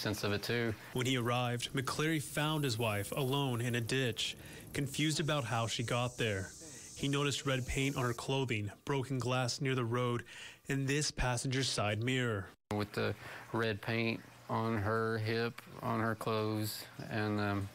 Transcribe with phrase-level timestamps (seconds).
[0.00, 0.74] sense of it too.
[0.92, 4.36] When he arrived, McCleary found his wife alone in a ditch,
[4.72, 6.50] confused about how she got there.
[6.94, 10.24] He noticed red paint on her clothing, broken glass near the road,
[10.68, 12.46] and this passenger side mirror.
[12.74, 13.14] With the
[13.52, 17.68] red paint on her hip, on her clothes, and um,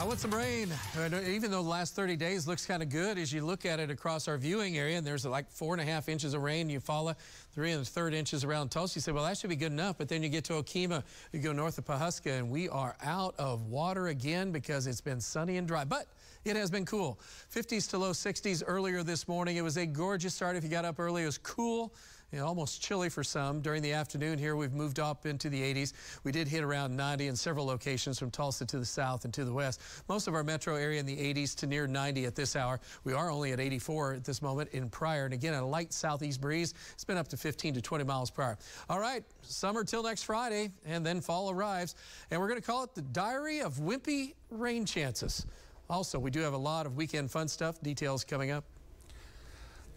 [0.00, 0.72] I want some rain.
[0.96, 3.78] Uh, even though the last 30 days looks kind of good as you look at
[3.78, 6.70] it across our viewing area, and there's like four and a half inches of rain,
[6.70, 7.14] you follow
[7.52, 8.96] three and a third inches around Tulsa.
[8.96, 9.98] You say, well, that should be good enough.
[9.98, 11.02] But then you get to Okemah,
[11.34, 15.20] you go north of Pawhuska, and we are out of water again because it's been
[15.20, 15.84] sunny and dry.
[15.84, 16.06] But
[16.46, 17.20] it has been cool.
[17.54, 19.58] 50s to low 60s earlier this morning.
[19.58, 20.56] It was a gorgeous start.
[20.56, 21.92] If you got up early, it was cool.
[22.32, 23.60] You know, almost chilly for some.
[23.60, 25.92] During the afternoon here, we've moved up into the 80s.
[26.22, 29.44] We did hit around 90 in several locations from Tulsa to the south and to
[29.44, 29.80] the west.
[30.08, 32.78] Most of our metro area in the 80s to near 90 at this hour.
[33.02, 35.24] We are only at 84 at this moment in Pryor.
[35.24, 36.72] And again, a light southeast breeze.
[36.92, 38.58] It's been up to 15 to 20 miles per hour.
[38.88, 41.96] All right, summer till next Friday, and then fall arrives.
[42.30, 45.46] And we're going to call it the Diary of Wimpy Rain Chances.
[45.88, 47.82] Also, we do have a lot of weekend fun stuff.
[47.82, 48.64] Details coming up.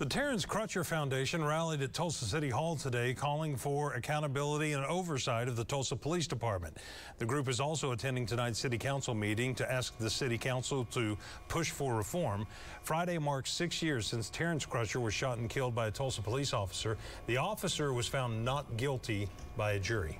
[0.03, 5.47] The Terrence Crutcher Foundation rallied at Tulsa City Hall today calling for accountability and oversight
[5.47, 6.75] of the Tulsa Police Department.
[7.19, 11.17] The group is also attending tonight's City Council meeting to ask the City Council to
[11.47, 12.45] push for reform.
[12.81, 16.51] Friday marks six years since Terrence Crutcher was shot and killed by a Tulsa police
[16.51, 16.97] officer.
[17.27, 20.19] The officer was found not guilty by a jury.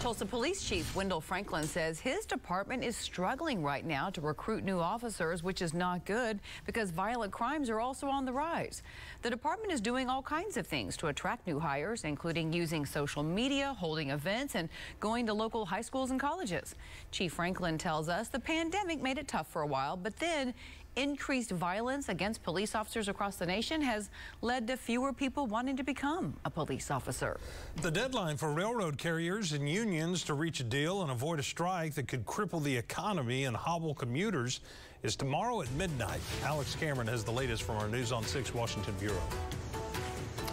[0.00, 4.78] Tulsa Police Chief Wendell Franklin says his department is struggling right now to recruit new
[4.78, 8.82] officers, which is not good because violent crimes are also on the rise.
[9.20, 13.22] The department is doing all kinds of things to attract new hires, including using social
[13.22, 14.70] media, holding events, and
[15.00, 16.74] going to local high schools and colleges.
[17.10, 20.54] Chief Franklin tells us the pandemic made it tough for a while, but then
[20.96, 24.10] increased violence against police officers across the nation has
[24.42, 27.38] led to fewer people wanting to become a police officer.
[27.82, 31.94] The deadline for railroad carriers and unions to reach a deal and avoid a strike
[31.94, 34.60] that could cripple the economy and hobble commuters
[35.02, 36.20] is tomorrow at midnight.
[36.44, 39.22] Alex Cameron has the latest from our News on 6 Washington Bureau.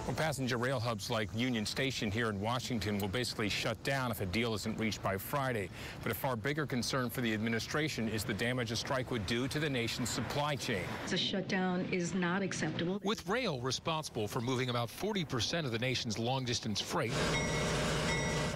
[0.07, 4.22] Well, passenger rail hubs like Union Station here in Washington will basically shut down if
[4.22, 5.69] a deal isn't reached by Friday.
[6.01, 9.50] But a far bigger concern for the administration is the damage a strike would do
[9.50, 10.84] to the nation's supply chain.
[11.09, 13.01] The shutdown is not acceptable.
[13.03, 17.12] With rail responsible for moving about 40% of the nation's long-distance freight,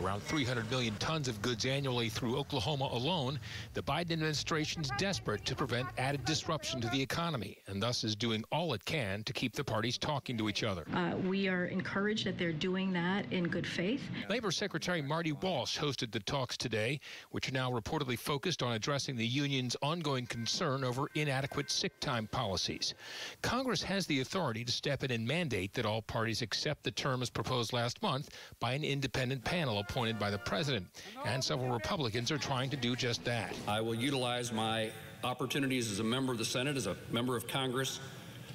[0.03, 3.39] around 300 million tons of goods annually through Oklahoma alone,
[3.73, 8.16] the Biden administration is desperate to prevent added disruption to the economy and thus is
[8.16, 10.85] doing all it can to keep the parties talking to each other.
[10.93, 14.02] Uh, we are encouraged that they're doing that in good faith.
[14.29, 16.99] Labor Secretary Marty Walsh hosted the talks today,
[17.29, 22.28] which are now reportedly focused on addressing the union's ongoing concern over inadequate sick time
[22.28, 22.93] policies.
[23.41, 27.22] Congress has the authority to step in and mandate that all parties accept the term
[27.22, 28.29] as proposed last month
[28.59, 30.88] by an independent panel appointed by the president,
[31.26, 33.53] and several Republicans are trying to do just that.
[33.67, 34.90] I will utilize my
[35.26, 37.99] opportunities as a member of the Senate, as a member of Congress,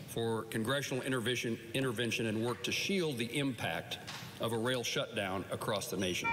[0.09, 3.99] for congressional intervention, intervention and work to shield the impact
[4.41, 6.31] of a rail shutdown across the nation.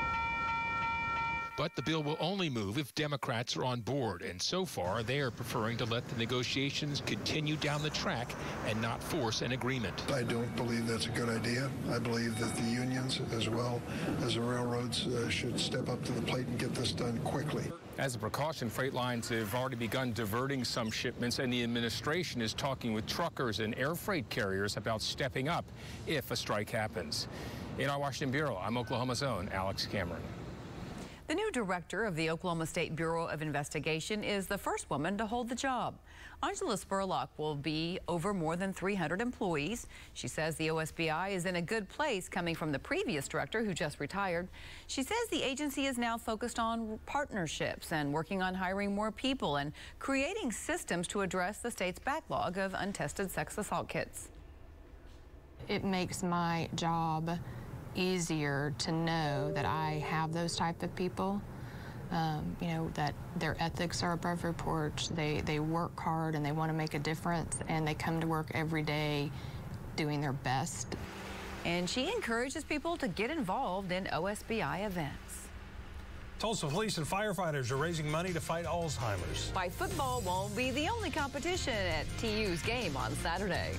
[1.63, 5.21] But the bill will only move if Democrats are on board, and so far they
[5.21, 8.35] are preferring to let the negotiations continue down the track
[8.67, 9.93] and not force an agreement.
[10.11, 11.71] I don't believe that's a good idea.
[11.89, 13.81] I believe that the unions, as well
[14.23, 17.63] as the railroads, uh, should step up to the plate and get this done quickly.
[17.97, 22.53] As a precaution, freight lines have already begun diverting some shipments, and the administration is
[22.53, 25.63] talking with truckers and air freight carriers about stepping up
[26.07, 27.29] if a strike happens.
[27.79, 30.21] In our Washington Bureau, I'm Oklahoma's own Alex Cameron.
[31.25, 35.25] The new director of the Oklahoma State Bureau of Investigation is the first woman to
[35.25, 35.95] hold the job.
[36.43, 39.87] Angela Spurlock will be over more than 300 employees.
[40.13, 43.73] She says the OSBI is in a good place coming from the previous director who
[43.73, 44.49] just retired.
[44.87, 49.55] She says the agency is now focused on partnerships and working on hiring more people
[49.55, 54.27] and creating systems to address the state's backlog of untested sex assault kits.
[55.69, 57.39] It makes my job
[57.95, 61.41] easier to know that I have those type of people.
[62.11, 65.09] Um, you know, that their ethics are above reproach.
[65.09, 68.27] They, they work hard and they want to make a difference and they come to
[68.27, 69.31] work every day
[69.95, 70.95] doing their best.
[71.65, 75.47] And she encourages people to get involved in OSBI events.
[76.39, 79.49] Tulsa police and firefighters are raising money to fight Alzheimer's.
[79.53, 83.71] Why football won't be the only competition at TU's game on Saturday.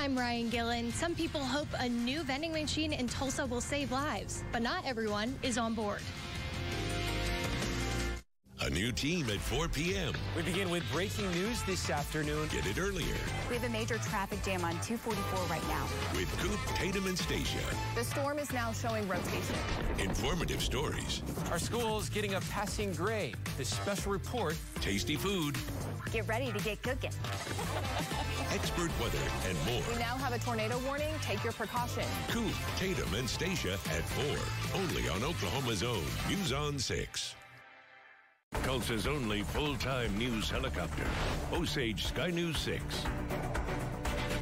[0.00, 0.92] I'm Ryan Gillen.
[0.92, 5.38] Some people hope a new vending machine in Tulsa will save lives, but not everyone
[5.42, 6.00] is on board.
[8.62, 10.14] A new team at 4 p.m.
[10.34, 12.48] We begin with breaking news this afternoon.
[12.48, 13.14] Get it earlier.
[13.50, 15.86] We have a major traffic jam on 244 right now.
[16.14, 17.58] With Coop, Tatum, and Stacia.
[17.94, 19.56] The storm is now showing rotation.
[19.98, 21.22] Informative stories.
[21.50, 23.36] Our school's getting a passing grade.
[23.58, 24.56] This special report.
[24.80, 25.58] Tasty food.
[26.12, 27.12] Get ready to get cooking.
[28.52, 29.18] Expert weather
[29.48, 29.82] and more.
[29.88, 31.14] We now have a tornado warning.
[31.22, 32.08] Take your precautions.
[32.28, 34.80] Coop, Tatum, and Stacia at 4.
[34.80, 37.34] Only on Oklahoma's own News on 6.
[38.64, 41.06] Tulsa's only full-time news helicopter.
[41.52, 42.82] Osage Sky News 6.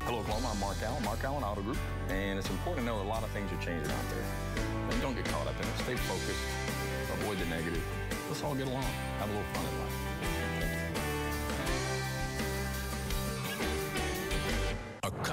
[0.04, 0.52] Hello, Oklahoma.
[0.54, 1.76] I'm Mark Allen, Mark Allen Auto Group.
[2.08, 4.24] And it's important to know a lot of things are changing out there.
[4.90, 5.78] And don't get caught up in it.
[5.84, 6.40] Stay focused.
[7.20, 7.84] Avoid the negative.
[8.28, 8.84] Let's all get along.
[9.18, 10.47] Have a little fun in life.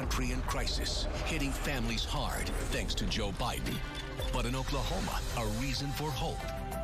[0.06, 3.75] Country in crisis, hitting families hard thanks to Joe Biden.
[4.31, 6.38] But in Oklahoma, a reason for hope.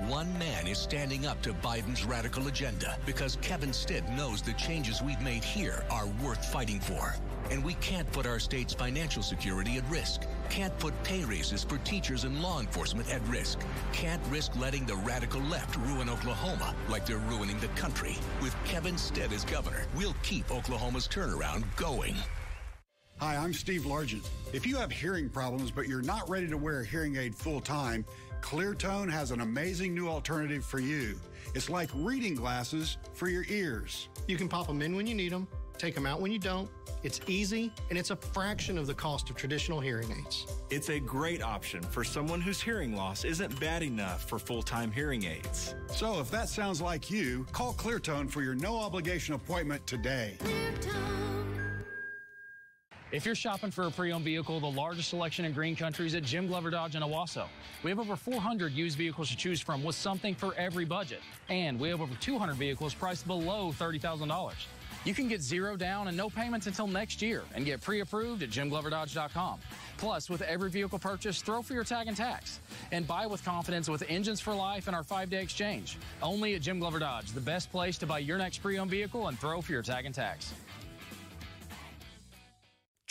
[0.10, 5.04] One man is standing up to Biden's radical agenda because Kevin Stitt knows the changes
[5.04, 7.14] we've made here are worth fighting for.
[7.52, 10.24] And we can't put our state's financial security at risk.
[10.50, 13.60] Can't put pay raises for teachers and law enforcement at risk.
[13.94, 18.16] Can't risk letting the radical left ruin Oklahoma like they're ruining the country.
[18.42, 22.16] With Kevin Stitt as governor, we'll keep Oklahoma's turnaround going.
[23.22, 24.28] Hi, I'm Steve Largent.
[24.52, 27.62] If you have hearing problems but you're not ready to wear a hearing aid full
[27.62, 28.04] time,
[28.42, 31.20] Cleartone has an amazing new alternative for you.
[31.54, 34.10] It's like reading glasses for your ears.
[34.28, 35.48] You can pop them in when you need them,
[35.78, 36.68] take them out when you don't.
[37.04, 40.48] It's easy and it's a fraction of the cost of traditional hearing aids.
[40.72, 44.92] It's a great option for someone whose hearing loss isn't bad enough for full time
[44.92, 45.76] hearing aids.
[45.92, 50.40] So if that sounds like you, call Cleartone for your no obligation appointment today.
[53.12, 56.24] If you're shopping for a pre-owned vehicle, the largest selection in green country is at
[56.24, 57.46] Jim Glover Dodge in Owasso.
[57.84, 61.20] We have over 400 used vehicles to choose from with something for every budget.
[61.50, 64.54] And we have over 200 vehicles priced below $30,000.
[65.04, 68.50] You can get zero down and no payments until next year and get pre-approved at
[68.50, 69.60] jimgloverdodge.com.
[69.98, 72.62] Plus, with every vehicle purchase, throw for your tag and tax.
[72.94, 75.98] And buy with confidence with Engines for Life and our five-day exchange.
[76.24, 79.38] Only at Jim Glover Dodge, the best place to buy your next pre-owned vehicle and
[79.38, 80.54] throw for your tag and tax.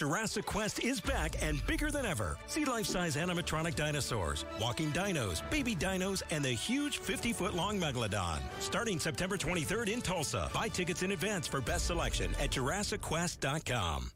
[0.00, 2.38] Jurassic Quest is back and bigger than ever.
[2.46, 8.38] See life-size animatronic dinosaurs, walking dinos, baby dinos, and the huge 50-foot-long megalodon.
[8.60, 10.50] Starting September 23rd in Tulsa.
[10.54, 14.10] Buy tickets in advance for best selection at JurassicQuest.com.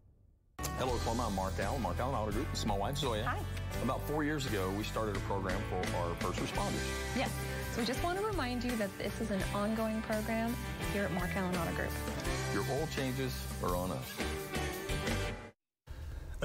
[0.78, 1.26] Hello, Oklahoma.
[1.26, 2.50] I'm Mark Allen, Mark Allen Auto Group.
[2.50, 3.24] This is my wife, Zoya.
[3.24, 3.38] Hi.
[3.82, 6.80] About four years ago, we started a program for our first responders.
[7.14, 7.28] Yes.
[7.74, 10.56] So we just want to remind you that this is an ongoing program
[10.94, 11.90] here at Mark Allen Auto Group.
[12.54, 14.12] Your oil changes are on us.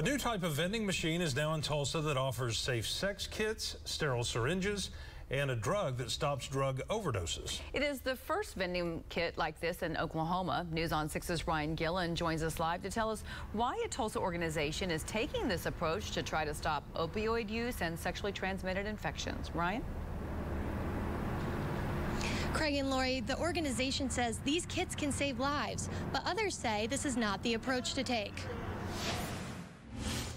[0.00, 3.76] A new type of vending machine is now in Tulsa that offers safe sex kits,
[3.84, 4.92] sterile syringes,
[5.28, 7.60] and a drug that stops drug overdoses.
[7.74, 10.66] It is the first vending kit like this in Oklahoma.
[10.72, 14.90] News on 6's Ryan Gillen joins us live to tell us why a Tulsa organization
[14.90, 19.50] is taking this approach to try to stop opioid use and sexually transmitted infections.
[19.54, 19.84] Ryan?
[22.54, 27.04] Craig and Lori, the organization says these kits can save lives, but others say this
[27.04, 28.32] is not the approach to take.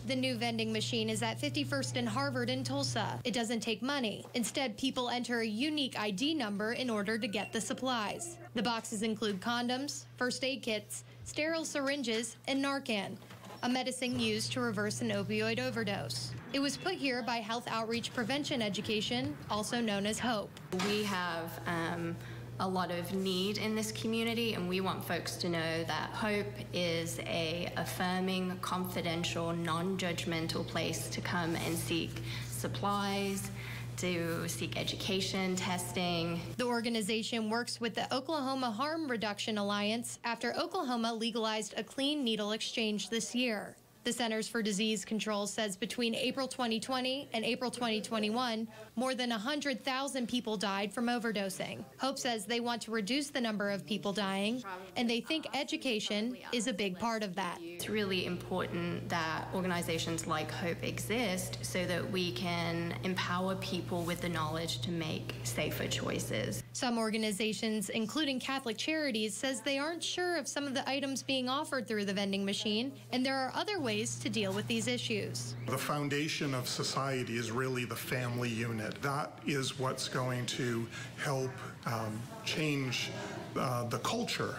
[0.05, 3.22] The new vending machine is at 51st and Harvard in Tulsa.
[3.24, 4.25] It doesn't take money.
[4.33, 8.38] Instead, people enter a unique ID number in order to get the supplies.
[8.53, 13.15] The boxes include condoms, first aid kits, sterile syringes, and Narcan,
[13.63, 16.33] a medicine used to reverse an opioid overdose.
[16.51, 20.50] It was put here by Health Outreach Prevention Education, also known as HOPE.
[20.86, 22.13] We have um,
[22.60, 26.53] a lot of need in this community, and we want folks to know that Hope
[26.74, 32.12] is a affirming, confidential, non-judgmental place to come and seek
[32.50, 33.50] supplies,
[33.98, 36.39] to seek education, testing.
[36.57, 42.51] The organization works with the Oklahoma Harm Reduction Alliance after Oklahoma legalized a clean needle
[42.51, 43.75] exchange this year.
[44.03, 48.67] The Centers for Disease Control says between April 2020 and April 2021,
[48.98, 51.86] more than 100,000 people died from overdosing.
[52.00, 54.62] Hope says they want to reduce the number of people dying,
[54.98, 57.60] and they think education is a big part of that.
[57.62, 64.19] It's really important that organizations like Hope exist so that we can empower people with
[64.19, 66.62] the knowledge to make safer choices.
[66.74, 71.48] Some organizations, including Catholic Charities, says they aren't sure of some of the items being
[71.48, 75.55] offered through the vending machine, and there are other ways to deal with these issues.
[75.67, 79.00] The foundation of society is really the family unit.
[79.01, 81.51] That is what's going to help
[81.85, 83.12] um, change
[83.55, 84.55] uh, the culture.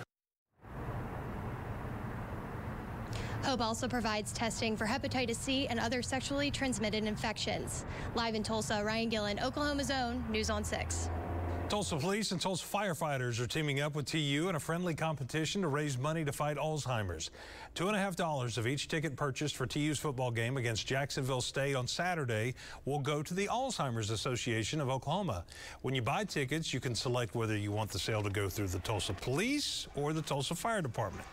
[3.43, 7.85] Hope also provides testing for hepatitis C and other sexually transmitted infections.
[8.15, 11.11] Live in Tulsa, Ryan Gillen, Oklahoma's own News on 6.
[11.71, 15.69] Tulsa police and Tulsa firefighters are teaming up with TU in a friendly competition to
[15.69, 17.31] raise money to fight Alzheimer's.
[17.75, 21.41] Two and a half dollars of each ticket purchased for TU's football game against Jacksonville
[21.41, 22.55] State on Saturday
[22.85, 25.45] will go to the Alzheimer's Association of Oklahoma.
[25.81, 28.69] When you buy tickets, you can select whether you want the sale to go through
[28.69, 31.27] the Tulsa Police or the Tulsa Fire Department.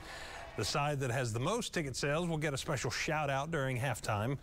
[0.55, 3.77] The side that has the most ticket sales will get a special shout out during
[3.77, 4.37] halftime.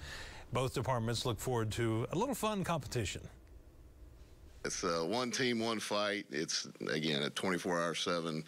[0.52, 3.22] Both departments look forward to a little fun competition.
[4.68, 6.26] It's uh, one team, one fight.
[6.30, 8.44] It's again at 24 hour seven.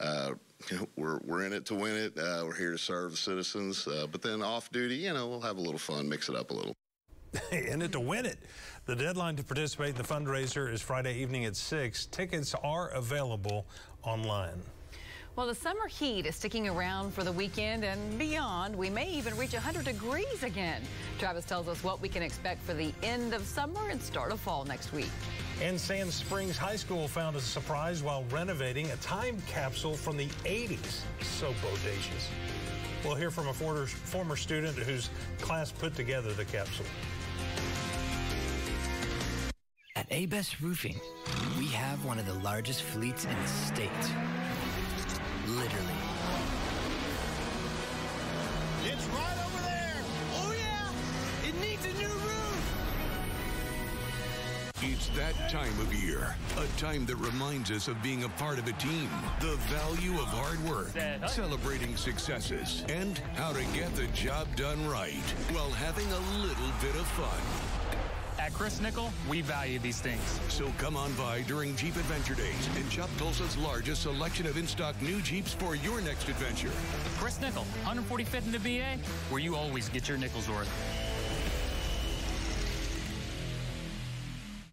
[0.00, 0.32] Uh,
[0.96, 2.12] we're we're in it to win it.
[2.18, 3.88] Uh, we're here to serve the citizens.
[3.88, 6.50] Uh, but then off duty, you know, we'll have a little fun, mix it up
[6.50, 6.74] a little.
[7.52, 8.38] in it to win it.
[8.84, 12.04] The deadline to participate in the fundraiser is Friday evening at six.
[12.04, 13.64] Tickets are available
[14.02, 14.60] online.
[15.34, 18.76] Well, the summer heat is sticking around for the weekend and beyond.
[18.76, 20.82] We may even reach 100 degrees again.
[21.18, 24.40] Travis tells us what we can expect for the end of summer and start of
[24.40, 25.08] fall next week.
[25.62, 30.26] And Sand Springs High School found a surprise while renovating a time capsule from the
[30.44, 31.02] 80s.
[31.20, 32.26] So bodacious.
[33.04, 35.08] We'll hear from a former, student whose
[35.40, 36.86] class put together the capsule.
[39.94, 41.00] At A-Best Roofing,
[41.56, 43.88] we have one of the largest fleets in the state.
[45.46, 45.91] Literally.
[55.16, 58.72] That time of year, a time that reminds us of being a part of a
[58.72, 60.90] team, the value of hard work,
[61.28, 66.94] celebrating successes, and how to get the job done right while having a little bit
[66.94, 68.38] of fun.
[68.38, 70.40] At Chris Nikel, we value these things.
[70.48, 75.00] So come on by during Jeep Adventure Days and shop Tulsa's largest selection of in-stock
[75.02, 76.72] new Jeeps for your next adventure.
[77.18, 78.96] Chris Nikel, 145th in the VA,
[79.28, 81.11] where you always get your nickels worth.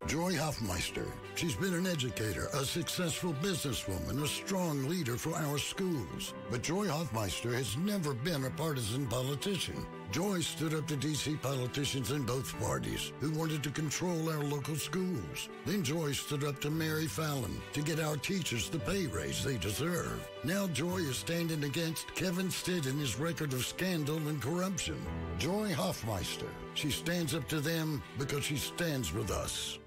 [0.09, 1.05] Joy Hoffmeister.
[1.35, 6.33] She's been an educator, a successful businesswoman, a strong leader for our schools.
[6.49, 9.85] But Joy Hoffmeister has never been a partisan politician.
[10.11, 11.35] Joy stood up to D.C.
[11.35, 15.47] politicians in both parties who wanted to control our local schools.
[15.67, 19.57] Then Joy stood up to Mary Fallin to get our teachers the pay raise they
[19.57, 20.27] deserve.
[20.43, 24.99] Now Joy is standing against Kevin Stitt and his record of scandal and corruption.
[25.37, 26.49] Joy Hoffmeister.
[26.73, 29.77] She stands up to them because she stands with us.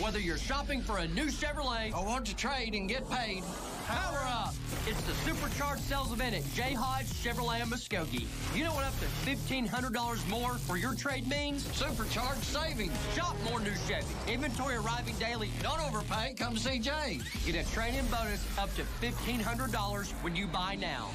[0.00, 3.42] Whether you're shopping for a new Chevrolet or want to trade and get paid,
[3.86, 4.54] power up!
[4.86, 8.26] It's the supercharged sales event at Jay Hodge Chevrolet in Muskogee.
[8.56, 11.66] You know what up to $1,500 more for your trade means?
[11.76, 12.92] Supercharged savings.
[13.14, 14.06] Shop more new Chevy.
[14.32, 15.50] Inventory arriving daily.
[15.62, 16.34] Don't overpay.
[16.38, 17.20] Come see Jay.
[17.44, 21.10] Get a trade-in bonus up to $1,500 when you buy now.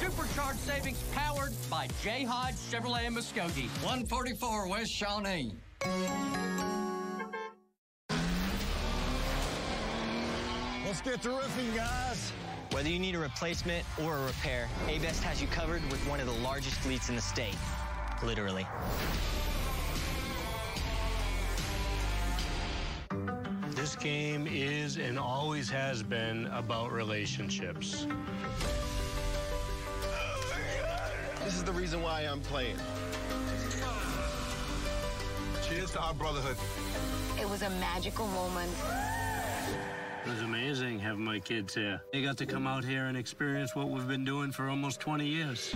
[0.00, 3.68] Supercharged savings powered by Jay Hodge Chevrolet in Muskogee.
[3.82, 5.52] 144 West Shawnee.
[10.88, 12.32] Let's get to roofing, guys.
[12.70, 16.24] Whether you need a replacement or a repair, A-Best has you covered with one of
[16.24, 17.54] the largest fleets in the state.
[18.22, 18.66] Literally.
[23.72, 28.06] This game is and always has been about relationships.
[31.44, 32.78] This is the reason why I'm playing.
[35.68, 36.56] Cheers to our brotherhood.
[37.38, 38.72] It was a magical moment.
[40.28, 42.02] It was amazing having my kids here.
[42.12, 45.26] They got to come out here and experience what we've been doing for almost 20
[45.26, 45.74] years.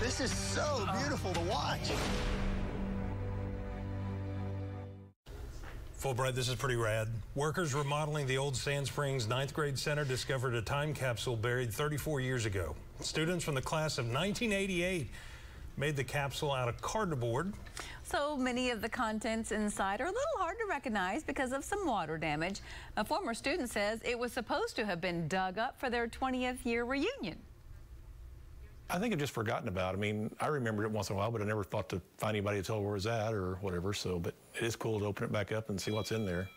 [0.00, 1.90] This is so beautiful to watch.
[6.00, 7.08] Fulbright, this is pretty rad.
[7.34, 12.20] Workers remodeling the old Sand Springs ninth grade center discovered a time capsule buried 34
[12.20, 12.76] years ago.
[13.00, 15.10] Students from the class of 1988
[15.78, 17.54] made the capsule out of cardboard.
[18.02, 21.86] So many of the contents inside are a little hard to recognize because of some
[21.86, 22.60] water damage.
[22.96, 26.64] A former student says it was supposed to have been dug up for their 20th
[26.64, 27.38] year reunion.
[28.90, 29.94] I think I've just forgotten about.
[29.94, 29.98] it.
[29.98, 32.30] I mean, I remembered it once in a while, but I never thought to find
[32.30, 33.92] anybody to tell where it was at or whatever.
[33.92, 36.48] So, but it is cool to open it back up and see what's in there.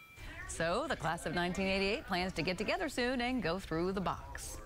[0.48, 4.58] So the class of 1988 plans to get together soon and go through the box.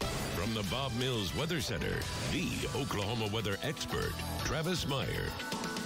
[0.00, 1.94] From the Bob Mills Weather Center,
[2.32, 4.12] the Oklahoma weather expert,
[4.44, 5.26] Travis Meyer.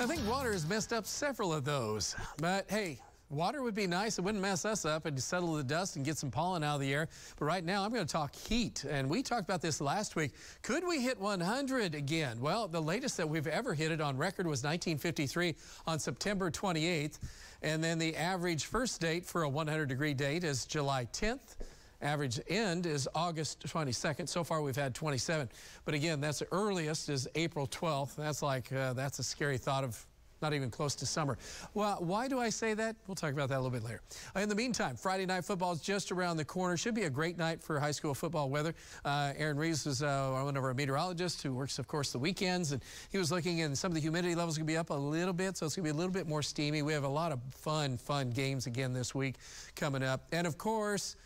[0.00, 2.16] I think water has messed up several of those.
[2.38, 2.98] But hey,
[3.30, 4.18] Water would be nice.
[4.18, 6.80] It wouldn't mess us up and settle the dust and get some pollen out of
[6.80, 7.08] the air.
[7.38, 8.84] But right now, I'm going to talk heat.
[8.88, 10.32] And we talked about this last week.
[10.62, 12.40] Could we hit 100 again?
[12.40, 15.54] Well, the latest that we've ever hit it on record was 1953
[15.86, 17.18] on September 28th.
[17.60, 21.56] And then the average first date for a 100 degree date is July 10th.
[22.00, 24.28] Average end is August 22nd.
[24.28, 25.48] So far, we've had 27.
[25.84, 28.14] But again, that's the earliest is April 12th.
[28.14, 30.06] That's like, uh, that's a scary thought of
[30.40, 31.36] not even close to summer.
[31.74, 32.96] Well, why do I say that?
[33.06, 34.00] We'll talk about that a little bit later.
[34.36, 36.76] Uh, in the meantime, Friday night football is just around the corner.
[36.76, 38.74] Should be a great night for high school football weather.
[39.04, 42.70] Uh, Aaron Reeves is uh, one of our meteorologists who works, of course, the weekends,
[42.72, 44.94] and he was looking and some of the humidity levels going to be up a
[44.94, 46.82] little bit, so it's going to be a little bit more steamy.
[46.82, 49.36] We have a lot of fun, fun games again this week
[49.74, 50.26] coming up.
[50.30, 51.16] And of course,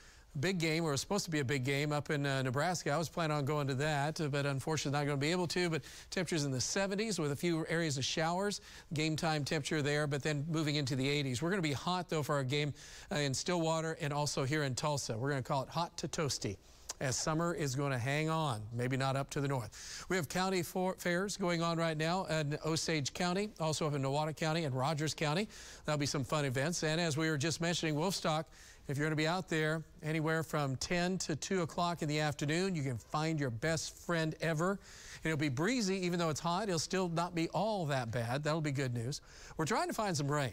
[0.41, 2.91] big game, or supposed to be a big game up in uh, Nebraska.
[2.91, 5.47] I was planning on going to that, uh, but unfortunately not going to be able
[5.49, 5.69] to.
[5.69, 8.61] But temperatures in the 70s with a few areas of showers.
[8.95, 11.43] Game time temperature there, but then moving into the 80s.
[11.43, 12.73] We're going to be hot, though, for our game
[13.11, 15.17] uh, in Stillwater and also here in Tulsa.
[15.17, 16.57] We're going to call it hot to toasty
[17.03, 20.07] as summer is going to hang on, maybe not up to the north.
[20.09, 24.37] We have county fairs going on right now in Osage County, also up in Nowata
[24.37, 25.49] County and Rogers County.
[25.85, 26.85] That'll be some fun events.
[26.85, 28.45] And as we were just mentioning, Wolfstock
[28.89, 32.19] if you're going to be out there anywhere from 10 to 2 o'clock in the
[32.21, 34.81] afternoon, you can find your best friend ever.
[35.25, 36.65] It'll be breezy, even though it's hot.
[36.65, 38.43] It'll still not be all that bad.
[38.43, 39.21] That'll be good news.
[39.57, 40.53] We're trying to find some rain.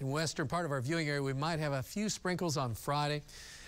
[0.00, 3.22] In western part of our viewing area, we might have a few sprinkles on Friday.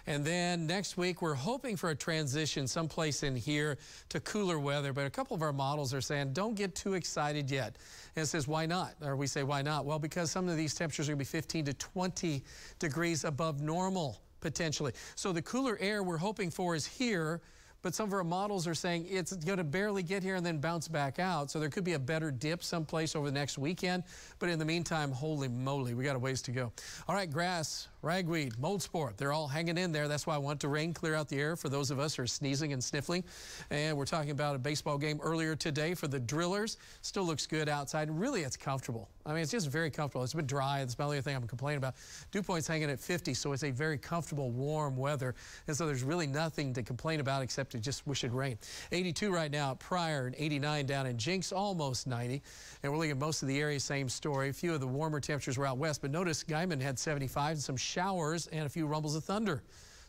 [0.09, 3.77] And then next week, we're hoping for a transition someplace in here
[4.09, 4.95] to cooler weather.
[4.95, 7.77] But a couple of our models are saying, don't get too excited yet.
[8.17, 8.95] And it says, why not?
[9.03, 9.85] Or we say, why not?
[9.85, 12.43] Well, because some of these temperatures are going to be 15 to 20
[12.79, 14.93] degrees above normal potentially.
[15.15, 17.43] So the cooler air we're hoping for is here
[17.83, 20.59] but some of our models are saying it's going to barely get here and then
[20.59, 21.51] bounce back out.
[21.51, 24.03] So there could be a better dip someplace over the next weekend.
[24.39, 26.73] But in the meantime, holy moly, we got a ways to go.
[27.07, 30.09] All right, grass, ragweed, mold sport, they're all hanging in there.
[30.09, 32.23] That's why I want to rain clear out the air for those of us who
[32.23, 33.25] are sneezing and sniffling.
[33.71, 36.79] And we're talking about a baseball game earlier today for the drillers.
[37.03, 38.11] Still looks good outside.
[38.11, 39.09] Really, it's comfortable.
[39.27, 40.25] I mean, it's just very comfortable.
[40.25, 40.79] It's been dry.
[40.79, 41.95] That's the only thing I'm complaining about.
[42.31, 45.35] Dew point's hanging at 50, so it's a very comfortable, warm weather.
[45.67, 48.59] And so there's really nothing to complain about except to just wish it rained.
[48.93, 52.43] 82 right now at Pryor and 89 down in Jenks, almost 90.
[52.83, 54.49] And we're looking at most of the area, same story.
[54.49, 57.63] A few of the warmer temperatures were out west, but notice Guymon had 75 and
[57.63, 59.63] some showers and a few rumbles of thunder.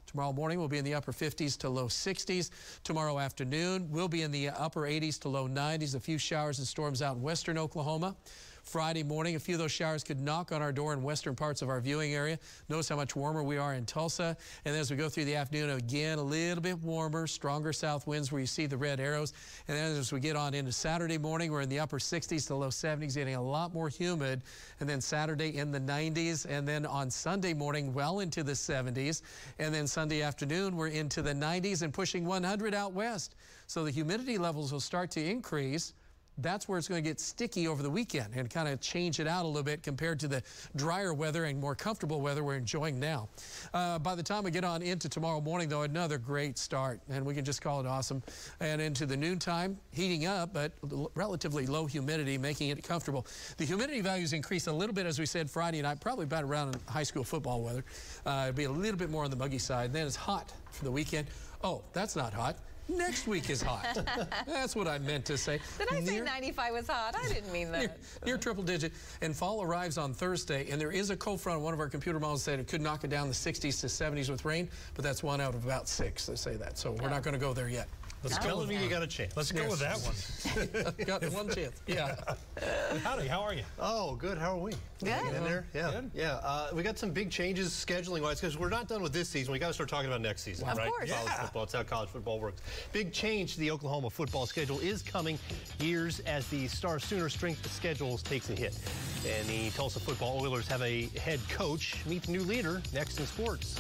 [0.05, 2.49] Tomorrow morning we'll be in the upper 50s to low 60s.
[2.83, 5.95] Tomorrow afternoon we'll be in the upper 80s to low 90s.
[5.95, 8.15] A few showers and storms out in western Oklahoma.
[8.69, 9.35] Friday morning.
[9.35, 11.81] A few of those showers could knock on our door in western parts of our
[11.81, 12.37] viewing area.
[12.69, 14.37] Notice how much warmer we are in Tulsa.
[14.63, 18.31] And as we go through the afternoon, again, a little bit warmer, stronger south winds
[18.31, 19.33] where you see the red arrows.
[19.67, 22.55] And then as we get on into Saturday morning, we're in the upper 60s to
[22.55, 24.43] low 70s, getting a lot more humid.
[24.79, 26.45] And then Saturday in the 90s.
[26.47, 29.23] And then on Sunday morning, well into the 70s.
[29.57, 33.33] And then Sunday afternoon, we're into the 90s and pushing 100 out west.
[33.65, 35.93] So the humidity levels will start to increase
[36.41, 39.27] that's where it's going to get sticky over the weekend and kind of change it
[39.27, 40.41] out a little bit compared to the
[40.75, 43.27] drier weather and more comfortable weather we're enjoying now.
[43.73, 47.25] Uh, by the time we get on into tomorrow morning, though, another great start, and
[47.25, 48.21] we can just call it awesome.
[48.59, 50.71] And into the noontime, heating up, but
[51.15, 53.25] relatively low humidity, making it comfortable.
[53.57, 56.77] The humidity values increase a little bit, as we said Friday night, probably about around
[56.87, 57.83] high school football weather.
[58.25, 59.93] Uh, it'll be a little bit more on the muggy side.
[59.93, 61.27] Then it's hot for the weekend.
[61.63, 62.57] Oh, that's not hot.
[62.89, 64.03] Next week is hot.
[64.47, 65.59] That's what I meant to say.
[65.77, 67.15] Did I near, say 95 was hot?
[67.15, 67.79] I didn't mean that.
[67.79, 68.93] Near, near, triple digit.
[69.21, 71.61] And fall arrives on Thursday, and there is a cold front.
[71.61, 74.29] One of our computer models said it could knock it down the 60s to 70s
[74.29, 76.77] with rain, but that's one out of about six that say that.
[76.77, 77.11] So we're oh.
[77.11, 77.87] not going to go there yet.
[78.21, 78.83] Let's That's go telling with me that.
[78.83, 79.35] you got a chance.
[79.37, 80.93] Let's go with that one.
[81.05, 81.81] got one chance.
[81.87, 82.15] Yeah.
[83.03, 83.63] Howdy, how are you?
[83.79, 84.37] Oh, good.
[84.37, 84.73] How are we?
[84.99, 85.07] Good.
[85.09, 85.65] Hanging in there?
[85.73, 85.91] Yeah.
[85.91, 86.11] Good.
[86.13, 86.33] Yeah.
[86.43, 89.53] Uh, we got some big changes scheduling wise because we're not done with this season.
[89.53, 90.89] We got to start talking about next season, Of right?
[90.89, 91.09] course.
[91.09, 91.41] College Yeah.
[91.43, 91.63] football.
[91.63, 92.61] It's how college football works.
[92.91, 95.39] Big change to the Oklahoma football schedule is coming
[95.79, 98.77] years as the Star Sooner strength of schedules takes a hit.
[99.25, 103.25] And the Tulsa football Oilers have a head coach meet the new leader next in
[103.25, 103.79] sports.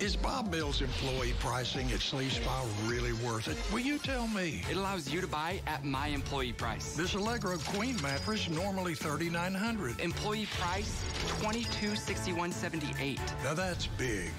[0.00, 3.56] Is Bob Mills employee pricing at Sleeve Spa really worth it?
[3.72, 4.62] Will you tell me?
[4.70, 6.94] It allows you to buy at my employee price.
[6.96, 9.98] This Allegro Queen mattress normally 3,900.
[9.98, 11.02] Employee price
[11.40, 13.20] twenty-two sixty-one seventy-eight.
[13.42, 14.30] Now that's big.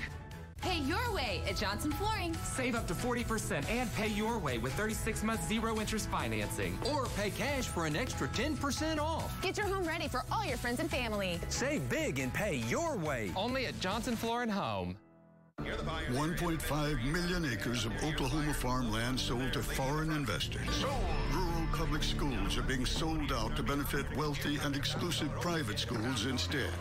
[0.62, 2.34] Pay your way at Johnson Flooring.
[2.44, 6.78] Save up to 40% and pay your way with 36 months zero interest financing.
[6.92, 9.42] Or pay cash for an extra 10% off.
[9.42, 11.40] Get your home ready for all your friends and family.
[11.48, 13.32] Save big and pay your way.
[13.38, 14.98] Only at Johnson Flooring Home.
[15.66, 20.86] 1.5 million acres of Oklahoma farmland sold to foreign investors.
[21.32, 26.72] Rural public schools are being sold out to benefit wealthy and exclusive private schools instead.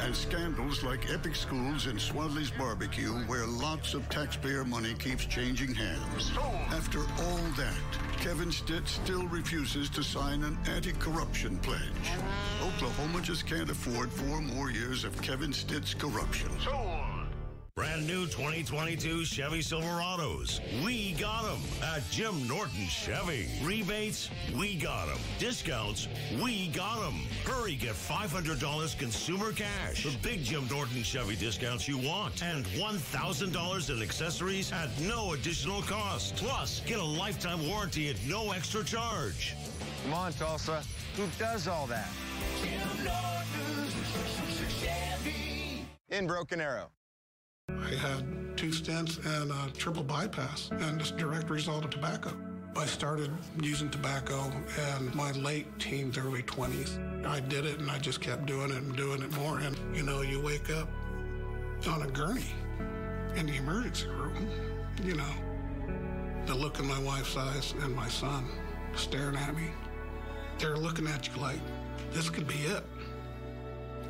[0.00, 5.74] And scandals like Epic Schools and Swadley's Barbecue, where lots of taxpayer money keeps changing
[5.74, 6.32] hands.
[6.70, 7.74] After all that,
[8.18, 11.80] Kevin Stitt still refuses to sign an anti corruption pledge.
[12.62, 16.48] Oklahoma just can't afford four more years of Kevin Stitt's corruption.
[17.80, 20.60] Brand new 2022 Chevy Silverados.
[20.84, 23.48] We got them at Jim Norton Chevy.
[23.62, 25.16] Rebates, we got them.
[25.38, 26.06] Discounts,
[26.42, 27.22] we got them.
[27.46, 30.04] Hurry, get $500 consumer cash.
[30.04, 32.42] The big Jim Norton Chevy discounts you want.
[32.42, 36.36] And $1,000 in accessories at no additional cost.
[36.36, 39.54] Plus, get a lifetime warranty at no extra charge.
[40.04, 40.82] Come on, Tulsa.
[41.16, 42.10] Who does all that?
[42.62, 43.90] Jim Norton
[44.68, 45.86] Chevy.
[46.10, 46.90] In Broken Arrow.
[47.82, 52.32] I had two stents and a triple bypass, and just direct result of tobacco.
[52.76, 53.30] I started
[53.60, 54.50] using tobacco
[54.98, 57.26] in my late teens, early 20s.
[57.26, 59.58] I did it, and I just kept doing it and doing it more.
[59.58, 60.88] And, you know, you wake up
[61.88, 62.46] on a gurney
[63.36, 64.48] in the emergency room,
[65.02, 65.32] you know,
[66.46, 68.46] the look in my wife's eyes and my son
[68.94, 69.70] staring at me,
[70.58, 71.60] they're looking at you like,
[72.12, 72.84] this could be it.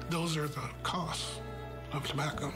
[0.08, 1.40] Those are the costs
[1.92, 2.52] of tobacco.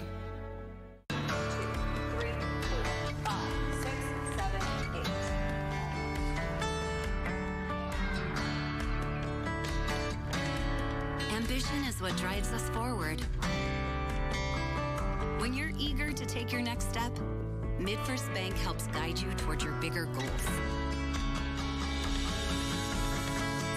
[16.25, 17.13] To take your next step,
[17.79, 20.45] MidFirst Bank helps guide you toward your bigger goals.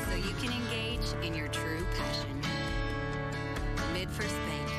[0.06, 2.42] So you can engage in your true passion.
[3.94, 4.72] MidFirst Bank,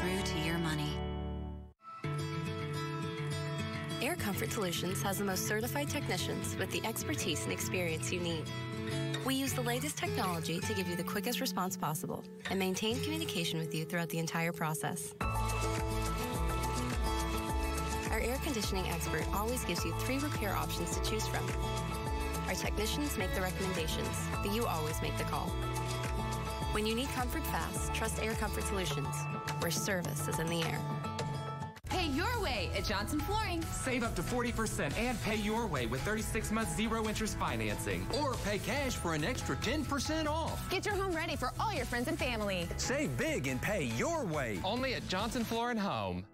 [0.00, 0.96] true to your money.
[4.00, 8.44] Air Comfort Solutions has the most certified technicians with the expertise and experience you need.
[9.24, 13.58] We use the latest technology to give you the quickest response possible and maintain communication
[13.58, 15.14] with you throughout the entire process.
[18.44, 21.44] Conditioning expert always gives you three repair options to choose from.
[22.46, 25.48] Our technicians make the recommendations, but you always make the call.
[26.72, 29.16] When you need comfort fast, trust Air Comfort Solutions,
[29.60, 30.78] where service is in the air.
[31.88, 33.62] Pay your way at Johnson Flooring.
[33.62, 38.06] Save up to 40% and pay your way with 36 months zero interest financing.
[38.20, 40.68] Or pay cash for an extra 10% off.
[40.70, 42.68] Get your home ready for all your friends and family.
[42.76, 44.58] Save big and pay your way.
[44.64, 46.24] Only at Johnson Flooring Home.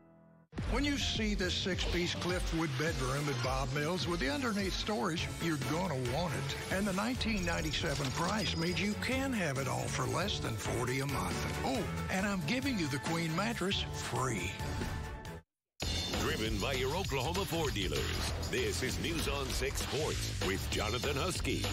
[0.71, 5.59] When you see this six-piece Cliffwood bedroom at Bob Mills with the underneath storage, you're
[5.69, 6.73] gonna want it.
[6.73, 11.07] And the 1997 price means you can have it all for less than 40 a
[11.07, 11.63] month.
[11.65, 14.53] Oh, and I'm giving you the Queen mattress free.
[16.41, 18.01] Driven by your Oklahoma Ford dealers.
[18.51, 21.67] This is News on 6 Sports with Jonathan Huskey.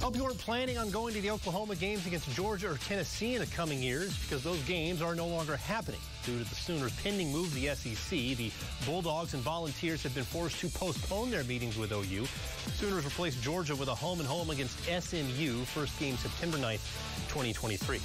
[0.00, 3.42] Hope you weren't planning on going to the Oklahoma games against Georgia or Tennessee in
[3.42, 6.00] the coming years because those games are no longer happening.
[6.24, 8.50] Due to the Sooners' pending move to the SEC, the
[8.86, 12.24] Bulldogs and Volunteers have been forced to postpone their meetings with OU.
[12.76, 16.88] Sooners replaced Georgia with a home and home against SMU, first game September 9th,
[17.28, 18.00] 2023.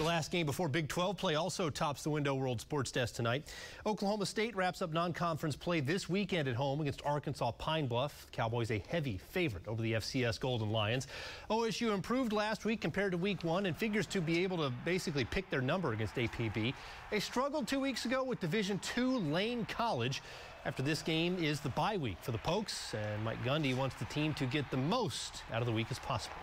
[0.00, 3.52] The last game before Big 12 play also tops the Window World Sports Desk tonight.
[3.84, 8.26] Oklahoma State wraps up non-conference play this weekend at home against Arkansas Pine Bluff.
[8.32, 11.06] Cowboys a heavy favorite over the FCS Golden Lions.
[11.50, 15.26] OSU improved last week compared to week one and figures to be able to basically
[15.26, 16.72] pick their number against APB.
[17.10, 20.22] They struggled two weeks ago with Division II Lane College.
[20.64, 24.06] After this game is the bye week for the Pokes, and Mike Gundy wants the
[24.06, 26.36] team to get the most out of the week as possible.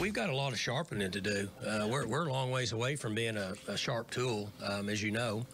[0.00, 1.48] We've got a lot of sharpening to do.
[1.66, 5.02] Uh, we're, we're a long ways away from being a, a sharp tool, um, as
[5.02, 5.46] you know.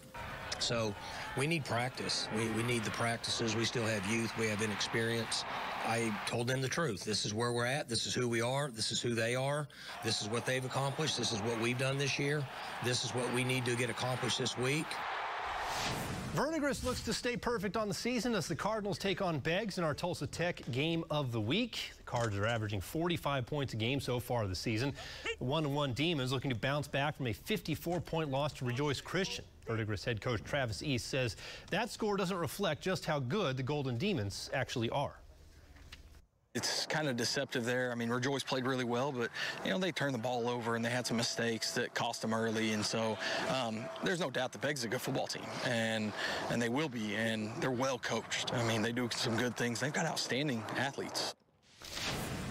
[0.59, 0.93] So
[1.37, 2.27] we need practice.
[2.35, 3.55] We, we need the practices.
[3.55, 4.31] We still have youth.
[4.37, 5.43] We have inexperience.
[5.85, 7.03] I told them the truth.
[7.03, 7.89] This is where we're at.
[7.89, 8.69] This is who we are.
[8.69, 9.67] This is who they are.
[10.03, 11.17] This is what they've accomplished.
[11.17, 12.45] This is what we've done this year.
[12.83, 14.85] This is what we need to get accomplished this week.
[16.33, 19.83] Verdigris looks to stay perfect on the season as the Cardinals take on Beggs in
[19.83, 21.91] our Tulsa Tech game of the week.
[21.97, 24.93] The Cards are averaging 45 points a game so far this season.
[25.39, 29.43] The one-one Demons looking to bounce back from a 54-point loss to Rejoice Christian.
[29.67, 31.35] Verdigris head coach Travis East says
[31.69, 35.20] that score doesn't reflect just how good the Golden Demons actually are.
[36.53, 37.93] It's kind of deceptive there.
[37.93, 39.29] I mean, Rejoice played really well, but,
[39.63, 42.33] you know, they turned the ball over and they had some mistakes that cost them
[42.33, 42.73] early.
[42.73, 46.11] And so um, there's no doubt the Beggs is a good football team, and,
[46.49, 48.53] and they will be, and they're well coached.
[48.53, 49.79] I mean, they do some good things.
[49.79, 51.35] They've got outstanding athletes.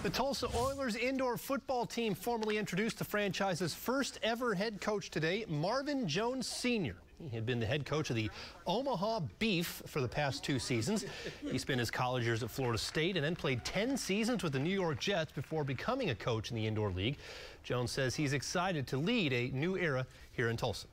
[0.03, 5.45] The Tulsa Oilers indoor football team formally introduced the franchise's first ever head coach today,
[5.47, 6.97] Marvin Jones Sr.
[7.29, 8.31] He had been the head coach of the
[8.67, 11.05] Omaha Beef for the past two seasons.
[11.51, 14.59] He spent his college years at Florida State and then played 10 seasons with the
[14.59, 17.19] New York Jets before becoming a coach in the indoor league.
[17.63, 20.87] Jones says he's excited to lead a new era here in Tulsa.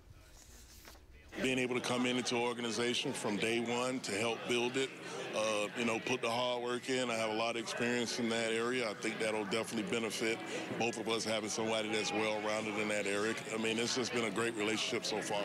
[1.41, 4.89] Being able to come into an organization from day one to help build it,
[5.36, 7.12] uh, you know, put the hard work in.
[7.12, 8.89] I have a lot of experience in that area.
[8.89, 10.39] I think that'll definitely benefit
[10.80, 13.36] both of us having somebody that's well-rounded in that area.
[13.54, 15.43] I mean, it's just been a great relationship so far.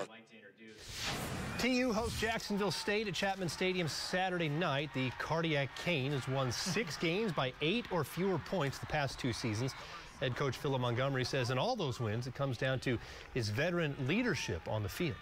[1.58, 4.90] TU hosts Jacksonville State at Chapman Stadium Saturday night.
[4.94, 9.32] The Cardiac Cane has won six games by eight or fewer points the past two
[9.32, 9.74] seasons.
[10.20, 12.98] Head coach Philip Montgomery says in all those wins, it comes down to
[13.34, 15.16] his veteran leadership on the field.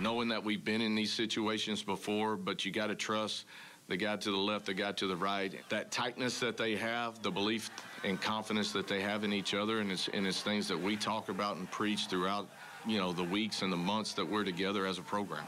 [0.00, 3.46] Knowing that we've been in these situations before, but you got to trust
[3.88, 5.54] the guy to the left, the guy to the right.
[5.70, 7.70] That tightness that they have, the belief
[8.04, 10.94] and confidence that they have in each other, and it's, and it's things that we
[10.94, 12.48] talk about and preach throughout,
[12.86, 15.44] you know, the weeks and the months that we're together as a program.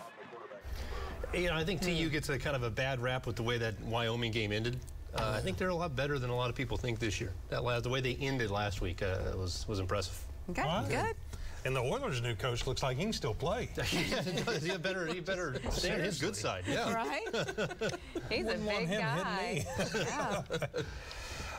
[1.35, 3.59] You know, I think TU gets a kind of a bad rap with the way
[3.59, 4.81] that Wyoming game ended.
[5.14, 7.33] Uh, I think they're a lot better than a lot of people think this year.
[7.50, 10.18] That last, the way they ended last week uh, was was impressive.
[10.50, 10.88] Okay, All right.
[10.88, 11.16] good.
[11.64, 13.68] And the Oilers' new coach looks like he can still play.
[13.85, 16.64] he better, he better stay on his good side.
[16.66, 16.92] Yeah.
[16.92, 17.20] Right?
[18.31, 19.64] He's a Wouldn't want big him hitting guy.
[19.79, 19.90] me.
[19.94, 20.42] Yeah.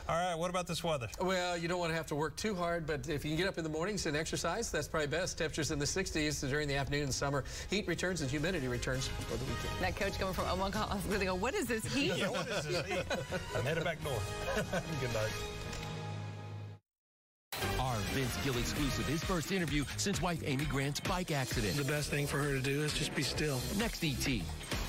[0.08, 1.06] All right, what about this weather?
[1.20, 3.46] Well, you don't want to have to work too hard, but if you can get
[3.46, 5.38] up in the mornings and exercise, that's probably best.
[5.38, 7.44] Temperatures in the 60s during the afternoon and summer.
[7.70, 9.70] Heat returns and humidity returns for the weekend.
[9.80, 12.14] That coach coming from Omaha, I was going to go, what is this heat?
[12.16, 13.04] Yeah, what is this heat?
[13.56, 14.74] I'm headed back north.
[15.00, 15.30] Good night.
[18.12, 21.76] Our Vince Gill exclusive, his first interview since wife Amy Grant's bike accident.
[21.76, 23.58] The best thing for her to do is just be still.
[23.78, 24.42] Next ET.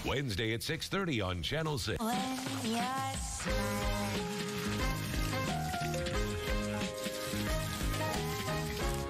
[0.05, 2.03] Wednesday at 6.30 on Channel 6.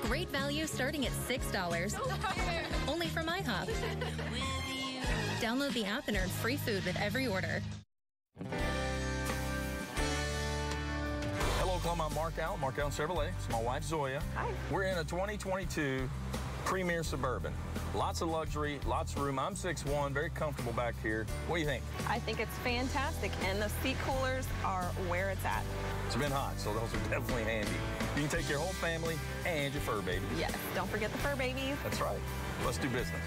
[0.04, 2.88] Great value starting at $6.
[2.88, 3.69] Only from IHOP.
[5.39, 7.63] Download the app and earn free food with every order.
[11.84, 12.08] Oklahoma.
[12.10, 13.28] I'm Mark Allen, Mark Allen Chevrolet.
[13.38, 14.22] It's my wife Zoya.
[14.36, 14.50] Hi.
[14.72, 16.10] We're in a 2022
[16.63, 17.54] Premier Suburban.
[17.93, 19.38] Lots of luxury, lots of room.
[19.38, 21.26] I'm 6'1", very comfortable back here.
[21.48, 21.84] What do you think?
[22.08, 25.65] I think it's fantastic, and the seat coolers are where it's at.
[26.06, 27.69] It's been hot, so those are definitely handy.
[28.15, 30.24] You can take your whole family and your fur baby.
[30.39, 31.76] Yes, don't forget the fur babies.
[31.84, 32.19] That's right.
[32.63, 33.26] Let's do business.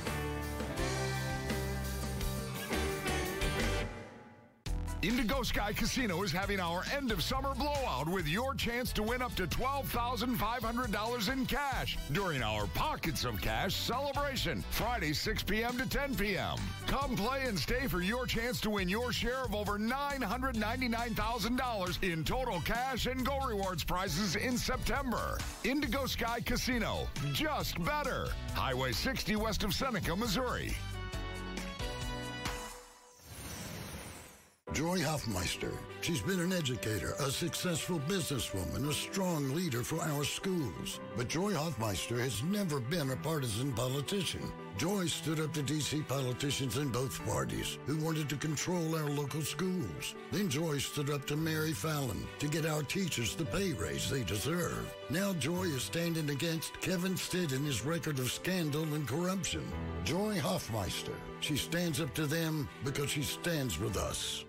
[5.07, 9.23] Indigo Sky Casino is having our end of summer blowout with your chance to win
[9.23, 15.79] up to $12,500 in cash during our Pockets of Cash celebration, Friday 6 p.m.
[15.79, 16.57] to 10 p.m.
[16.89, 22.25] Come play and stay for your chance to win your share of over $999,000 in
[22.25, 25.39] total cash and Go Rewards prizes in September.
[25.63, 28.27] Indigo Sky Casino, just better.
[28.55, 30.75] Highway 60 west of Seneca, Missouri.
[34.77, 35.73] Joy Hoffmeister.
[36.03, 41.01] She's been an educator, a successful businesswoman, a strong leader for our schools.
[41.17, 44.53] But Joy Hoffmeister has never been a partisan politician.
[44.77, 46.03] Joy stood up to D.C.
[46.03, 50.15] politicians in both parties who wanted to control our local schools.
[50.31, 54.25] Then Joy stood up to Mary Fallin to get our teachers the pay raise they
[54.25, 54.95] deserve.
[55.09, 59.67] Now Joy is standing against Kevin Stitt and his record of scandal and corruption.
[60.05, 61.17] Joy Hoffmeister.
[61.41, 64.46] She stands up to them because she stands with us.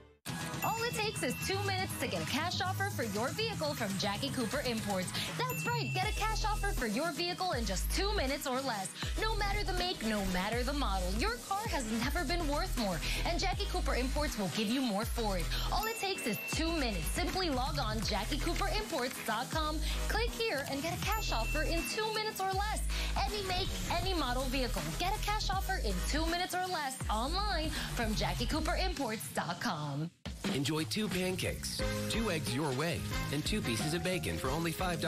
[1.19, 4.61] Takes is two minutes to get a cash offer for your vehicle from Jackie Cooper
[4.67, 5.11] Imports.
[5.37, 8.89] That's right, get a cash offer for your vehicle in just two minutes or less.
[9.21, 12.99] No matter the make, no matter the model, your car has never been worth more,
[13.25, 15.45] and Jackie Cooper Imports will give you more for it.
[15.71, 17.07] All it takes is two minutes.
[17.07, 22.51] Simply log on JackieCooperImports.com, click here, and get a cash offer in two minutes or
[22.51, 22.83] less.
[23.25, 24.83] Any make, any model vehicle.
[24.99, 30.11] Get a cash offer in two minutes or less online from JackieCooperImports.com.
[30.53, 32.99] Enjoy two pancakes, two eggs your way,
[33.31, 35.01] and two pieces of bacon for only $5.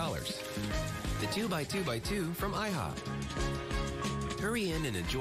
[1.21, 2.97] The 2 by 2 by 2 from IHOP.
[4.39, 5.17] Hurry in and enjoy